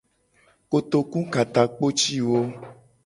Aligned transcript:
Kotoku 0.69 1.19
ka 1.33 1.41
takpo 1.53 1.85
ci 1.99 2.15
wo. 2.27 2.39